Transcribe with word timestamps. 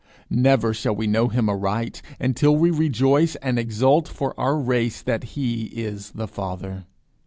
Never 0.31 0.73
shall 0.73 0.95
we 0.95 1.05
know 1.05 1.27
him 1.27 1.47
aright 1.47 2.01
until 2.19 2.55
we 2.55 2.71
rejoice 2.71 3.35
and 3.35 3.59
exult 3.59 4.07
for 4.07 4.33
our 4.35 4.57
race 4.57 4.99
that 4.99 5.23
he 5.37 5.65
is 5.65 6.13
the 6.13 6.27
Father. 6.27 6.85